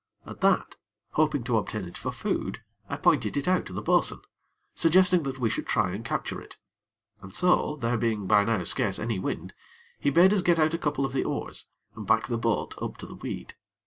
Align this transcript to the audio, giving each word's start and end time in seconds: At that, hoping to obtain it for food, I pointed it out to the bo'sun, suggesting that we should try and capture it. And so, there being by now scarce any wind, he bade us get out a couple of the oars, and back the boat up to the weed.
At 0.25 0.41
that, 0.41 0.77
hoping 1.11 1.43
to 1.43 1.59
obtain 1.59 1.83
it 1.85 1.95
for 1.95 2.11
food, 2.11 2.63
I 2.89 2.97
pointed 2.97 3.37
it 3.37 3.47
out 3.47 3.67
to 3.67 3.73
the 3.73 3.83
bo'sun, 3.83 4.19
suggesting 4.73 5.21
that 5.21 5.37
we 5.37 5.47
should 5.47 5.67
try 5.67 5.91
and 5.91 6.03
capture 6.03 6.41
it. 6.41 6.57
And 7.21 7.31
so, 7.31 7.75
there 7.75 7.99
being 7.99 8.25
by 8.25 8.43
now 8.43 8.63
scarce 8.63 8.97
any 8.97 9.19
wind, 9.19 9.53
he 9.99 10.09
bade 10.09 10.33
us 10.33 10.41
get 10.41 10.57
out 10.57 10.73
a 10.73 10.79
couple 10.79 11.05
of 11.05 11.13
the 11.13 11.23
oars, 11.23 11.67
and 11.95 12.07
back 12.07 12.25
the 12.25 12.39
boat 12.39 12.73
up 12.81 12.97
to 12.97 13.05
the 13.05 13.13
weed. 13.13 13.53